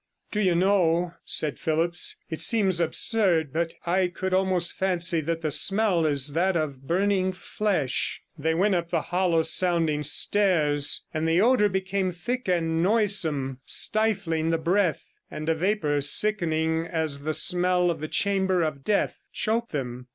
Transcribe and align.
'Do 0.31 0.39
you 0.39 0.55
know,' 0.55 1.13
said 1.25 1.59
Phillipps, 1.59 2.15
'it 2.27 2.41
seems 2.41 2.79
absurd, 2.81 3.53
but 3.53 3.75
I 3.85 4.07
could 4.07 4.33
almost 4.33 4.73
fancy 4.73 5.21
that 5.21 5.41
the 5.41 5.51
smell 5.51 6.07
is 6.07 6.29
that 6.29 6.55
of 6.57 6.87
burning 6.87 7.31
flesh.' 7.33 8.19
147 8.35 8.41
They 8.43 8.55
went 8.59 8.73
up 8.73 8.89
the 8.89 9.09
hollow 9.11 9.43
sounding 9.43 10.01
stairs, 10.01 11.03
and 11.13 11.27
the 11.27 11.39
odour 11.39 11.69
became 11.69 12.09
thick 12.09 12.47
and 12.49 12.81
noisome, 12.81 13.59
stifling 13.63 14.49
the 14.49 14.57
breath, 14.57 15.19
and 15.29 15.47
a 15.47 15.53
vapour, 15.53 16.01
sickening 16.01 16.87
as 16.87 17.19
the 17.19 17.35
smell 17.35 17.91
of 17.91 17.99
the 17.99 18.07
chamber 18.07 18.63
of 18.63 18.83
death, 18.83 19.27
choked 19.31 19.71
them. 19.71 20.07